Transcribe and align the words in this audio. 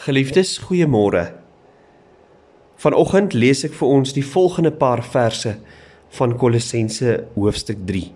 Geliefdes, 0.00 0.54
goeiemôre. 0.64 1.26
Vanoggend 2.80 3.34
lees 3.36 3.60
ek 3.66 3.74
vir 3.76 3.90
ons 3.98 4.14
die 4.16 4.24
volgende 4.24 4.70
paar 4.72 5.02
verse 5.04 5.50
van 6.16 6.32
Kolossense 6.40 7.18
hoofstuk 7.34 7.82
3. 7.84 8.06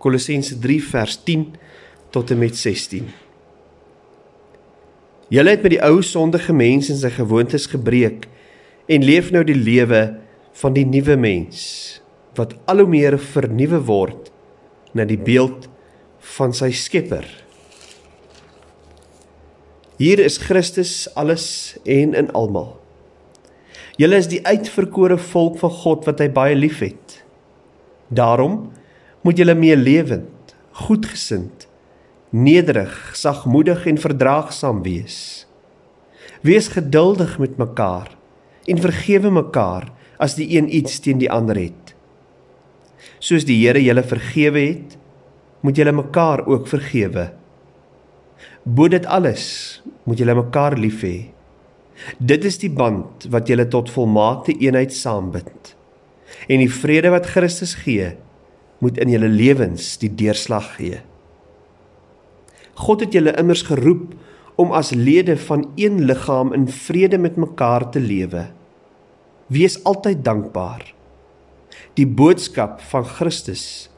Kolossense 0.00 0.56
3 0.56 0.78
vers 0.94 1.18
10 1.28 1.44
tot 2.16 2.32
en 2.32 2.40
met 2.40 2.56
16. 2.56 3.12
Julle 5.36 5.52
het 5.52 5.68
met 5.68 5.76
die 5.76 5.82
ou 5.84 6.00
sondige 6.00 6.56
mens 6.56 6.88
en 6.88 7.02
sy 7.04 7.12
gewoontes 7.18 7.68
gebreek 7.76 8.24
en 8.88 9.04
leef 9.04 9.28
nou 9.36 9.44
die 9.44 9.60
lewe 9.60 10.06
van 10.62 10.80
die 10.80 10.88
nuwe 10.88 11.20
mens 11.20 11.66
wat 12.40 12.56
al 12.64 12.86
hoe 12.86 12.92
meer 12.96 13.20
vernuwe 13.20 13.84
word 13.84 14.32
na 14.96 15.04
die 15.04 15.20
beeld 15.20 15.68
van 16.38 16.56
sy 16.56 16.72
Skepper. 16.72 17.28
Hier 19.96 20.20
is 20.20 20.36
Christus 20.36 21.06
alles 21.16 21.76
en 21.88 22.12
in 22.12 22.26
almal. 22.36 22.74
Julle 23.96 24.18
is 24.20 24.26
die 24.28 24.42
uitverkore 24.44 25.16
volk 25.16 25.56
van 25.62 25.72
God 25.72 26.04
wat 26.04 26.18
hy 26.20 26.26
baie 26.28 26.56
liefhet. 26.58 27.22
Daarom 28.12 28.58
moet 29.24 29.40
julle 29.40 29.54
meelewend, 29.56 30.52
goedgesind, 30.84 31.64
nederig, 32.28 32.92
sagmoedig 33.16 33.86
en 33.88 34.02
verdraagsaam 34.02 34.82
wees. 34.84 35.46
Wees 36.44 36.68
geduldig 36.74 37.38
met 37.40 37.56
mekaar 37.56 38.12
en 38.68 38.84
vergewe 38.84 39.32
mekaar 39.32 39.88
as 40.20 40.36
die 40.36 40.50
een 40.58 40.68
iets 40.68 41.00
teen 41.00 41.24
die 41.24 41.32
ander 41.32 41.56
het. 41.56 41.96
Soos 43.16 43.48
die 43.48 43.56
Here 43.62 43.80
julle 43.80 44.04
vergewe 44.04 44.60
het, 44.60 45.00
moet 45.64 45.80
julle 45.80 45.96
mekaar 45.96 46.44
ook 46.44 46.68
vergewe. 46.68 47.30
Bo 48.66 48.88
dit 48.90 49.06
alles 49.06 49.46
moet 50.04 50.18
julle 50.18 50.34
mekaar 50.34 50.76
lief 50.78 51.02
hê. 51.06 51.16
Dit 52.18 52.44
is 52.44 52.58
die 52.60 52.70
band 52.70 53.28
wat 53.32 53.48
julle 53.48 53.68
tot 53.72 53.90
volmaakte 53.94 54.54
eenheid 54.58 54.92
saambind. 54.92 55.72
En 56.50 56.60
die 56.60 56.70
vrede 56.70 57.12
wat 57.14 57.28
Christus 57.30 57.76
gee, 57.84 58.12
moet 58.82 58.98
in 59.00 59.12
julle 59.14 59.30
lewens 59.32 59.94
die 60.02 60.10
deurslag 60.12 60.74
gee. 60.76 61.00
God 62.76 63.06
het 63.06 63.16
julle 63.16 63.32
immers 63.40 63.64
geroep 63.70 64.12
om 64.60 64.74
as 64.76 64.92
lede 64.92 65.38
van 65.46 65.64
een 65.80 66.02
liggaam 66.08 66.52
in 66.56 66.68
vrede 66.68 67.18
met 67.18 67.40
mekaar 67.40 67.88
te 67.90 68.02
lewe. 68.02 68.48
Wees 69.48 69.78
altyd 69.84 70.24
dankbaar. 70.24 70.84
Die 71.96 72.06
boodskap 72.06 72.82
van 72.92 73.06
Christus 73.08 73.88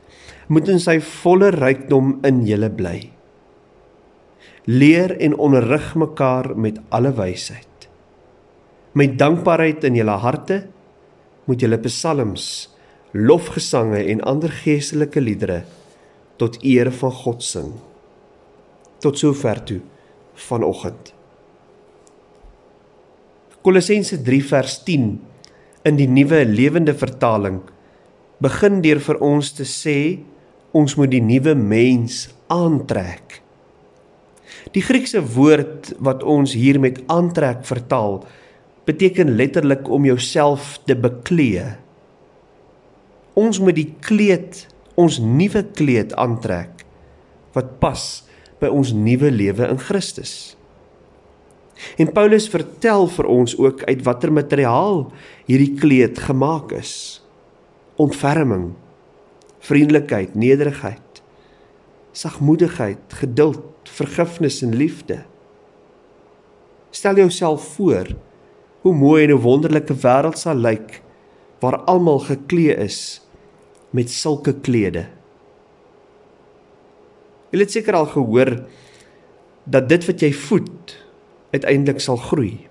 moet 0.46 0.68
in 0.70 0.80
sy 0.82 1.00
volle 1.02 1.50
rykdom 1.56 2.18
in 2.26 2.44
julle 2.46 2.70
bly 2.70 3.17
leer 4.68 5.14
en 5.16 5.36
onderrig 5.40 5.94
mekaar 5.96 6.52
met 6.58 6.76
alle 6.92 7.14
wysheid. 7.16 7.88
Met 8.92 9.14
dankbaarheid 9.18 9.84
in 9.88 9.96
julle 9.96 10.18
harte 10.20 10.58
moet 11.48 11.62
julle 11.64 11.78
psalms, 11.86 12.68
lofgesange 13.16 14.02
en 14.12 14.20
ander 14.28 14.52
geestelike 14.52 15.22
liedere 15.24 15.62
tot 16.36 16.60
eer 16.60 16.92
van 17.00 17.16
God 17.22 17.42
sing. 17.44 17.72
Tot 19.00 19.16
sover 19.16 19.62
toe 19.64 19.80
vanoggend. 20.48 21.14
Kolossense 23.64 24.20
3 24.22 24.44
vers 24.52 24.78
10 24.84 25.10
in 25.88 25.96
die 25.96 26.10
nuwe 26.12 26.44
lewende 26.44 26.92
vertaling 26.92 27.62
begin 28.44 28.82
deur 28.84 29.00
vir 29.00 29.24
ons 29.24 29.54
te 29.56 29.64
sê 29.64 29.98
ons 30.76 31.00
moet 31.00 31.16
die 31.16 31.24
nuwe 31.24 31.56
mens 31.56 32.26
aantrek. 32.52 33.47
Die 34.74 34.82
Griekse 34.84 35.22
woord 35.34 35.92
wat 36.04 36.22
ons 36.22 36.54
hier 36.56 36.78
met 36.80 37.00
aantrek 37.10 37.64
vertaal, 37.68 38.22
beteken 38.88 39.34
letterlik 39.36 39.88
om 39.88 40.06
jouself 40.08 40.78
te 40.88 40.96
beklee. 40.96 41.64
Ons 43.38 43.60
moet 43.60 43.76
die 43.76 43.90
kleed, 44.04 44.64
ons 44.98 45.20
nuwe 45.22 45.62
kleed 45.78 46.14
aantrek 46.18 46.84
wat 47.56 47.78
pas 47.82 48.02
by 48.60 48.68
ons 48.70 48.92
nuwe 48.94 49.30
lewe 49.32 49.66
in 49.66 49.78
Christus. 49.80 50.32
En 51.98 52.10
Paulus 52.10 52.48
vertel 52.50 53.06
vir 53.14 53.28
ons 53.30 53.54
ook 53.58 53.84
uit 53.86 54.02
watter 54.06 54.32
materiaal 54.34 55.04
hierdie 55.46 55.74
kleed 55.78 56.18
gemaak 56.26 56.74
is. 56.74 56.92
Ontferming, 57.98 58.72
vriendelikheid, 59.62 60.34
nederigheid 60.38 61.08
sagmoedigheid, 62.18 62.98
geduld, 63.20 63.62
vergifnis 63.98 64.62
en 64.62 64.76
liefde. 64.76 65.22
Stel 66.94 67.20
jouself 67.20 67.74
voor 67.76 68.14
hoe 68.80 68.94
mooi 68.94 69.24
en 69.24 69.34
hoe 69.34 69.44
wonderlike 69.44 69.94
wêreld 70.02 70.38
sal 70.40 70.58
lyk 70.58 71.00
waar 71.62 71.82
almal 71.90 72.22
geklee 72.22 72.76
is 72.78 73.20
met 73.90 74.10
sulke 74.10 74.54
klede. 74.62 75.08
Jy 77.50 77.62
het 77.64 77.74
seker 77.74 77.96
al 77.96 78.08
gehoor 78.12 78.52
dat 79.68 79.88
dit 79.88 80.04
wat 80.08 80.22
jy 80.22 80.32
voed 80.36 80.94
uiteindelik 81.56 82.00
sal 82.04 82.20
groei. 82.20 82.68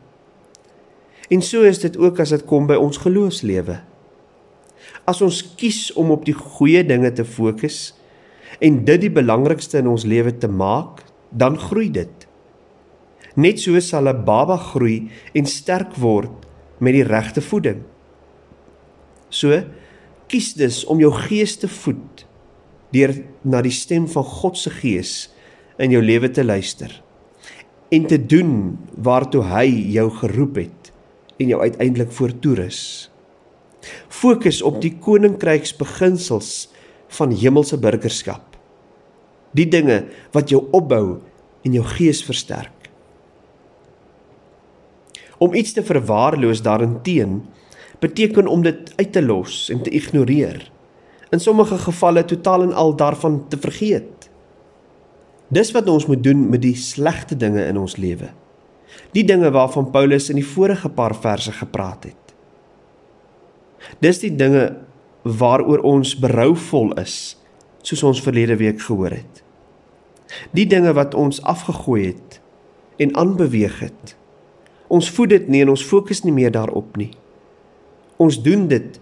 En 1.34 1.42
so 1.44 1.66
is 1.68 1.82
dit 1.84 1.98
ook 2.00 2.22
as 2.24 2.32
dit 2.32 2.46
kom 2.48 2.70
by 2.70 2.78
ons 2.80 3.02
geloofslewe. 3.02 3.82
As 5.10 5.22
ons 5.26 5.42
kies 5.60 5.90
om 6.00 6.14
op 6.14 6.24
die 6.28 6.36
goeie 6.38 6.84
dinge 6.88 7.12
te 7.12 7.26
fokus, 7.28 7.98
en 8.64 8.80
dit 8.88 9.02
die 9.02 9.14
belangrikste 9.14 9.82
in 9.82 9.90
ons 9.92 10.06
lewe 10.08 10.32
te 10.38 10.50
maak, 10.50 11.04
dan 11.30 11.58
groei 11.60 11.90
dit. 11.92 12.28
Net 13.36 13.60
so 13.60 13.80
sal 13.80 14.08
'n 14.08 14.26
baba 14.26 14.58
groei 14.58 15.10
en 15.34 15.46
sterk 15.46 15.96
word 15.96 16.46
met 16.80 16.94
die 16.94 17.04
regte 17.04 17.42
voeding. 17.42 17.84
So 19.30 19.64
kies 20.28 20.54
dus 20.54 20.86
om 20.86 21.00
jou 21.00 21.12
gees 21.12 21.58
te 21.58 21.68
voed 21.68 22.26
deur 22.92 23.14
na 23.44 23.62
die 23.62 23.72
stem 23.72 24.08
van 24.08 24.24
God 24.24 24.58
se 24.58 24.70
gees 24.70 25.30
in 25.78 25.92
jou 25.92 26.02
lewe 26.02 26.30
te 26.32 26.44
luister 26.44 27.04
en 27.92 28.08
te 28.08 28.18
doen 28.18 28.78
waartoe 28.96 29.44
hy 29.44 29.68
jou 29.94 30.10
geroep 30.12 30.56
het 30.56 30.92
en 31.38 31.48
jou 31.48 31.62
uiteindelik 31.62 32.12
voortoerus. 32.12 33.10
Fokus 34.10 34.62
op 34.62 34.82
die 34.82 34.98
koninkryksbeginsels 35.00 36.68
van 37.20 37.32
hemelse 37.32 37.78
burgerskap. 37.80 38.57
Die 39.58 39.68
dinge 39.68 40.04
wat 40.36 40.52
jou 40.54 40.68
opbou 40.76 41.20
en 41.66 41.76
jou 41.76 41.84
gees 41.98 42.22
versterk. 42.26 42.90
Om 45.38 45.54
iets 45.54 45.74
te 45.74 45.84
verwaarloos 45.86 46.62
daarenteen 46.66 47.42
beteken 48.02 48.48
om 48.48 48.62
dit 48.66 48.94
uit 48.96 49.12
te 49.12 49.22
los 49.22 49.70
en 49.74 49.82
te 49.84 49.90
ignoreer. 49.90 50.72
In 51.30 51.40
sommige 51.40 51.78
gevalle 51.78 52.26
totaal 52.26 52.70
en 52.70 52.74
al 52.74 52.96
daarvan 52.96 53.48
te 53.50 53.58
vergeet. 53.58 54.30
Dis 55.48 55.72
wat 55.72 55.90
ons 55.90 56.06
moet 56.06 56.24
doen 56.24 56.50
met 56.50 56.62
die 56.62 56.76
slegte 56.76 57.38
dinge 57.38 57.66
in 57.66 57.78
ons 57.78 57.98
lewe. 57.98 58.30
Die 59.16 59.24
dinge 59.24 59.52
waarvan 59.52 59.92
Paulus 59.92 60.30
in 60.30 60.40
die 60.40 60.48
vorige 60.48 60.90
paar 60.90 61.16
verse 61.16 61.52
gepraat 61.52 62.10
het. 62.10 62.36
Dis 64.04 64.20
die 64.20 64.34
dinge 64.36 64.76
waaroor 65.24 65.84
ons 65.88 66.16
berouvol 66.20 66.94
is, 67.02 67.38
soos 67.84 68.04
ons 68.04 68.24
verlede 68.24 68.58
week 68.60 68.82
gehoor 68.84 69.16
het. 69.16 69.44
Die 70.56 70.68
dinge 70.68 70.94
wat 70.98 71.16
ons 71.16 71.42
afgegooi 71.42 72.06
het 72.06 72.40
en 72.98 73.16
aanbeweeg 73.16 73.80
het. 73.80 74.16
Ons 74.88 75.10
voed 75.12 75.30
dit 75.30 75.48
nie 75.52 75.62
en 75.66 75.74
ons 75.76 75.84
fokus 75.84 76.24
nie 76.24 76.34
meer 76.34 76.52
daarop 76.52 76.98
nie. 76.98 77.12
Ons 78.18 78.40
doen 78.42 78.66
dit 78.68 79.00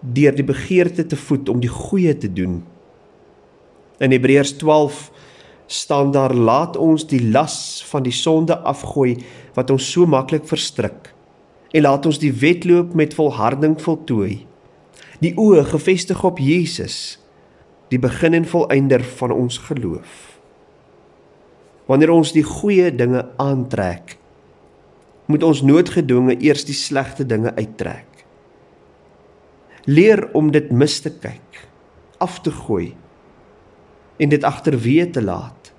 deur 0.00 0.34
die 0.34 0.46
begeerte 0.46 1.06
te 1.06 1.16
voed 1.16 1.48
om 1.48 1.60
die 1.62 1.72
goeie 1.72 2.14
te 2.18 2.30
doen. 2.32 2.60
In 4.02 4.14
Hebreërs 4.14 4.56
12 4.60 5.10
staan 5.66 6.12
daar 6.12 6.34
laat 6.34 6.76
ons 6.76 7.06
die 7.08 7.22
las 7.32 7.82
van 7.90 8.04
die 8.04 8.14
sonde 8.14 8.58
afgooi 8.58 9.16
wat 9.56 9.70
ons 9.70 9.86
so 9.92 10.06
maklik 10.06 10.46
verstrik 10.48 11.12
en 11.72 11.86
laat 11.86 12.06
ons 12.06 12.18
die 12.20 12.32
wedloop 12.32 12.92
met 12.98 13.14
volharding 13.16 13.78
voltooi 13.80 14.42
die 15.22 15.32
oë 15.38 15.62
gefestig 15.70 16.24
op 16.26 16.40
Jesus, 16.42 17.18
die 17.94 18.00
begin 18.02 18.34
en 18.34 18.46
volëinder 18.48 19.04
van 19.20 19.34
ons 19.34 19.60
geloof. 19.68 20.31
Wanneer 21.90 22.12
ons 22.14 22.32
die 22.34 22.44
goeie 22.46 22.90
dinge 22.94 23.24
aantrek, 23.42 24.16
moet 25.26 25.42
ons 25.46 25.62
noodgedwonge 25.66 26.36
eers 26.42 26.66
die 26.68 26.76
slegte 26.76 27.26
dinge 27.26 27.54
uittrek. 27.56 28.24
Leer 29.88 30.28
om 30.38 30.52
dit 30.54 30.70
mis 30.70 31.00
te 31.02 31.10
kyk, 31.10 31.64
af 32.22 32.40
te 32.44 32.52
gooi 32.54 32.92
en 34.22 34.30
dit 34.30 34.44
agterweë 34.46 35.08
te 35.16 35.22
laat. 35.24 35.72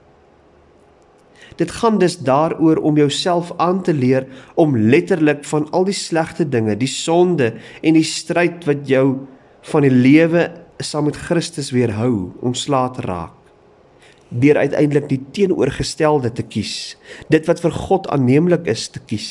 Dit 1.55 1.71
gaan 1.71 1.99
dus 2.01 2.17
daaroor 2.17 2.81
om 2.81 2.97
jouself 2.97 3.53
aan 3.61 3.83
te 3.83 3.93
leer 3.93 4.25
om 4.55 4.77
letterlik 4.77 5.45
van 5.45 5.69
al 5.71 5.85
die 5.85 5.95
slegte 5.95 6.49
dinge, 6.49 6.75
die 6.75 6.89
sonde 6.89 7.53
en 7.81 7.93
die 7.93 8.07
stryd 8.07 8.65
wat 8.65 8.87
jou 8.89 9.05
van 9.69 9.85
die 9.85 9.93
lewe 9.93 10.49
saam 10.83 11.07
met 11.07 11.19
Christus 11.29 11.71
weerhou, 11.71 12.33
ontslae 12.41 12.91
te 12.91 13.05
raak. 13.05 13.42
Deur 14.41 14.57
uiteindelik 14.57 15.09
die 15.09 15.19
teenoorgestelde 15.35 16.31
te 16.31 16.43
kies, 16.43 16.95
dit 17.29 17.45
wat 17.49 17.61
vir 17.63 17.75
God 17.75 18.07
aanneemlik 18.13 18.67
is 18.71 18.87
te 18.93 19.01
kies. 19.03 19.29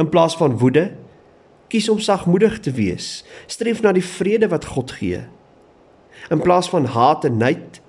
In 0.00 0.10
plaas 0.10 0.36
van 0.36 0.58
woede, 0.58 0.90
kies 1.72 1.88
om 1.88 2.00
sagmoedig 2.02 2.60
te 2.60 2.74
wees, 2.74 3.24
streef 3.46 3.82
na 3.82 3.94
die 3.94 4.04
vrede 4.04 4.50
wat 4.52 4.66
God 4.74 4.94
gee. 4.98 5.24
In 6.30 6.42
plaas 6.42 6.68
van 6.70 6.86
haat 6.94 7.24
en 7.28 7.38
nait, 7.40 7.80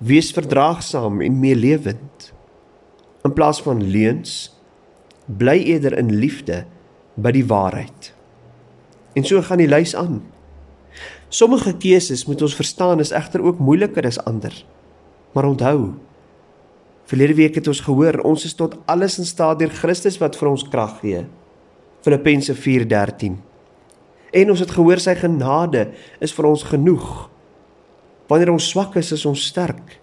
wees 0.00 0.30
verdraagsaam 0.32 1.20
en 1.20 1.40
meelewend. 1.40 2.32
In 3.24 3.34
plaas 3.36 3.60
van 3.62 3.82
leuns, 3.84 4.50
bly 5.26 5.58
eerder 5.74 5.98
in 5.98 6.14
liefde 6.16 6.64
by 7.20 7.32
die 7.36 7.46
waarheid. 7.46 8.12
En 9.14 9.26
so 9.26 9.42
gaan 9.42 9.60
die 9.60 9.68
lys 9.70 9.94
aan. 9.98 10.22
Sommige 11.30 11.76
keuses 11.78 12.24
moet 12.26 12.42
ons 12.42 12.56
verstaan 12.58 13.00
is 13.02 13.12
egter 13.14 13.42
ook 13.44 13.58
moeiliker 13.58 14.06
as 14.06 14.18
ander. 14.24 14.54
Maar 15.32 15.44
onthou, 15.44 15.92
verlede 17.10 17.34
week 17.34 17.54
het 17.54 17.68
ons 17.70 17.82
gehoor 17.86 18.20
ons 18.26 18.44
is 18.44 18.54
tot 18.54 18.76
alles 18.90 19.18
in 19.18 19.26
staat 19.26 19.58
deur 19.58 19.70
Christus 19.70 20.18
wat 20.18 20.38
vir 20.38 20.50
ons 20.50 20.66
krag 20.68 20.98
gee. 21.02 21.24
Filippense 22.02 22.54
4:13. 22.54 23.38
En 24.30 24.50
ons 24.50 24.60
het 24.60 24.70
gehoor 24.70 24.98
sy 25.02 25.14
genade 25.14 25.90
is 26.20 26.32
vir 26.32 26.46
ons 26.46 26.62
genoeg. 26.62 27.28
Wanneer 28.30 28.52
ons 28.52 28.68
swak 28.68 28.96
is, 28.96 29.12
is 29.12 29.26
ons 29.26 29.46
sterk. 29.46 29.98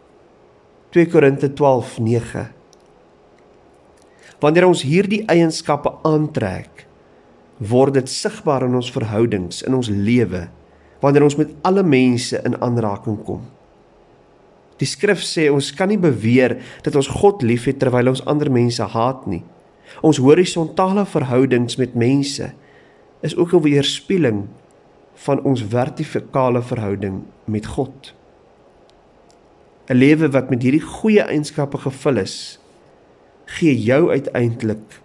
2 0.92 1.08
Korinte 1.08 1.50
12:9. 1.50 2.48
Wanneer 4.40 4.68
ons 4.68 4.84
hierdie 4.84 5.24
eienskappe 5.26 5.92
aantrek, 6.04 6.86
word 7.58 7.94
dit 7.94 8.10
sigbaar 8.10 8.68
in 8.68 8.76
ons 8.76 8.92
verhoudings, 8.92 9.64
in 9.66 9.74
ons 9.74 9.90
lewe, 9.90 10.48
wanneer 11.02 11.24
ons 11.24 11.36
met 11.36 11.50
alle 11.62 11.84
mense 11.84 12.42
in 12.46 12.62
aanraking 12.62 13.24
kom. 13.24 13.57
Die 14.78 14.90
skrif 14.90 15.24
sê 15.26 15.48
ons 15.50 15.72
kan 15.74 15.90
nie 15.90 16.00
beweer 16.02 16.60
dat 16.86 16.96
ons 16.96 17.10
God 17.20 17.42
liefhet 17.46 17.80
terwyl 17.82 18.14
ons 18.14 18.24
ander 18.30 18.50
mense 18.54 18.84
haat 18.84 19.26
nie. 19.30 19.44
Ons 20.06 20.20
horisontale 20.22 21.06
verhoudings 21.10 21.80
met 21.82 21.96
mense 21.96 22.52
is 23.26 23.36
ook 23.36 23.54
'n 23.54 23.64
weerspieëling 23.64 24.48
van 25.26 25.42
ons 25.44 25.64
vertikale 25.64 26.62
verhouding 26.62 27.26
met 27.46 27.66
God. 27.66 28.14
'n 29.90 29.96
Lewe 29.96 30.30
wat 30.30 30.50
met 30.50 30.62
hierdie 30.62 30.84
goeie 30.84 31.24
eienskappe 31.24 31.78
gevul 31.78 32.18
is, 32.18 32.60
gee 33.46 33.74
jou 33.84 34.12
uiteindelik 34.12 35.02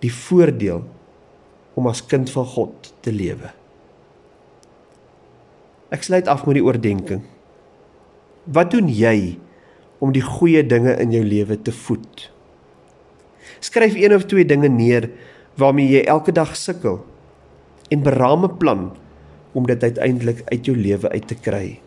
die 0.00 0.12
voordeel 0.12 0.84
om 1.74 1.86
as 1.86 2.06
kind 2.06 2.30
van 2.30 2.46
God 2.46 2.94
te 3.00 3.12
lewe. 3.12 3.50
Ek 5.92 6.02
sluit 6.02 6.28
af 6.30 6.46
met 6.46 6.54
die 6.54 6.64
oordeenking. 6.64 7.22
Wat 8.42 8.72
doen 8.74 8.88
jy 8.90 9.38
om 10.02 10.10
die 10.10 10.24
goeie 10.24 10.64
dinge 10.66 10.96
in 10.98 11.12
jou 11.14 11.22
lewe 11.22 11.54
te 11.62 11.70
voed? 11.72 12.26
Skryf 13.62 13.94
een 13.94 14.14
of 14.14 14.26
twee 14.26 14.44
dinge 14.44 14.68
neer 14.68 15.06
waarmee 15.54 15.86
jy 15.86 16.00
elke 16.10 16.34
dag 16.34 16.56
sukkel 16.58 17.04
en 17.94 18.02
beraam 18.02 18.44
'n 18.44 18.56
plan 18.58 18.82
om 19.52 19.66
dit 19.66 19.82
uiteindelik 19.82 20.42
uit 20.44 20.66
jou 20.66 20.76
lewe 20.76 21.08
uit 21.08 21.26
te 21.28 21.34
kry. 21.34 21.80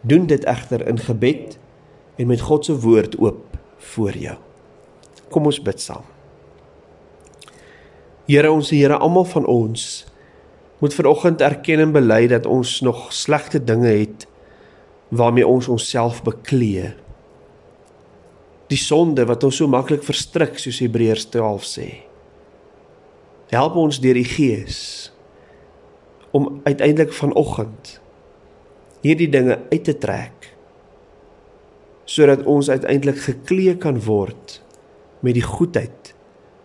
Doen 0.00 0.26
dit 0.26 0.44
egter 0.44 0.86
in 0.86 0.98
gebed 0.98 1.58
en 2.16 2.26
met 2.26 2.40
God 2.40 2.64
se 2.64 2.80
woord 2.80 3.18
oop 3.18 3.58
voor 3.78 4.12
jou. 4.12 4.38
Kom 5.28 5.44
ons 5.44 5.62
bid 5.62 5.80
saam. 5.80 6.04
Here 8.26 8.50
ons 8.50 8.70
Here 8.70 8.96
almal 8.96 9.24
van 9.24 9.46
ons 9.46 10.06
moet 10.78 10.94
vanoggend 10.94 11.40
erken 11.40 11.78
en 11.78 11.92
bely 11.92 12.26
dat 12.26 12.46
ons 12.46 12.80
nog 12.80 13.12
slegte 13.12 13.64
dinge 13.64 13.88
het 13.88 14.29
waarmee 15.10 15.46
ons 15.46 15.68
onsself 15.68 16.22
beklee. 16.22 16.94
Die 18.70 18.78
sonde 18.78 19.26
wat 19.26 19.44
ons 19.44 19.58
so 19.58 19.66
maklik 19.70 20.04
verstrik 20.06 20.58
soos 20.62 20.78
Hebreërs 20.82 21.26
12 21.34 21.66
sê. 21.66 21.88
Help 23.50 23.78
ons 23.82 23.98
deur 24.02 24.14
die 24.14 24.28
Gees 24.28 25.10
om 26.30 26.60
uiteindelik 26.62 27.12
vanoggend 27.12 27.96
hierdie 29.02 29.28
dinge 29.32 29.58
uit 29.72 29.84
te 29.84 29.96
trek 29.98 30.52
sodat 32.10 32.42
ons 32.50 32.70
uiteindelik 32.70 33.18
geklee 33.22 33.76
kan 33.78 33.98
word 34.02 34.58
met 35.22 35.34
die 35.34 35.46
goedheid 35.46 36.14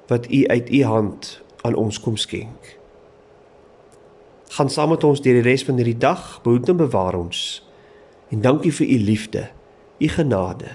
wat 0.10 0.30
u 0.30 0.46
uit 0.48 0.72
u 0.74 0.84
hand 0.84 1.42
aan 1.62 1.76
ons 1.78 2.00
kom 2.02 2.18
skenk. 2.18 2.78
Gaan 4.58 4.70
saam 4.70 4.90
met 4.94 5.04
ons 5.04 5.22
deur 5.22 5.38
die 5.38 5.46
res 5.46 5.66
van 5.66 5.78
hierdie 5.82 5.98
dag, 6.02 6.40
behoed 6.46 6.70
en 6.70 6.80
bewaar 6.80 7.18
ons. 7.18 7.62
En 8.30 8.42
dankie 8.42 8.74
vir 8.74 8.90
u 8.90 8.98
liefde, 9.00 9.48
u 9.98 10.08
genade. 10.08 10.72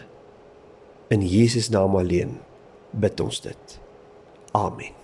In 1.09 1.27
Jesus 1.27 1.69
naam 1.69 1.97
alleen 1.97 2.39
bid 2.91 3.21
ons 3.21 3.41
dit. 3.41 3.81
Amen. 4.51 5.00